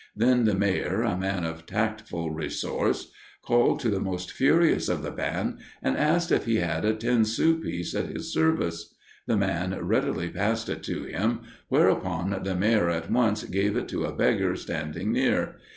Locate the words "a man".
1.03-1.45